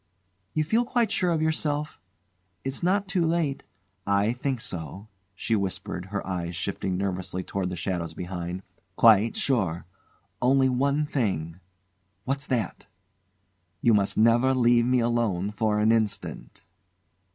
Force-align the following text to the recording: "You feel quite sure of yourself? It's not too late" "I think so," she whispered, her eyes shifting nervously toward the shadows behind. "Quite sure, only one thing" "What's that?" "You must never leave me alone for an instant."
"You 0.55 0.63
feel 0.63 0.83
quite 0.83 1.11
sure 1.11 1.29
of 1.31 1.43
yourself? 1.43 2.01
It's 2.65 2.81
not 2.81 3.07
too 3.07 3.23
late" 3.23 3.63
"I 4.23 4.33
think 4.33 4.59
so," 4.59 5.09
she 5.35 5.55
whispered, 5.55 6.05
her 6.05 6.25
eyes 6.25 6.55
shifting 6.55 6.97
nervously 6.97 7.43
toward 7.43 7.69
the 7.69 7.75
shadows 7.75 8.15
behind. 8.15 8.63
"Quite 8.95 9.37
sure, 9.37 9.85
only 10.41 10.69
one 10.69 11.05
thing" 11.05 11.59
"What's 12.25 12.47
that?" 12.47 12.87
"You 13.83 13.93
must 13.93 14.17
never 14.17 14.55
leave 14.55 14.85
me 14.87 15.01
alone 15.01 15.51
for 15.51 15.77
an 15.77 15.91
instant." 15.91 16.65